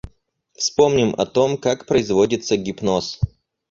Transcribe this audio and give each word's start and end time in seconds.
Вспомним 0.55 1.13
о 1.15 1.27
том, 1.27 1.57
как 1.59 1.85
производится 1.85 2.57
гипноз. 2.57 3.19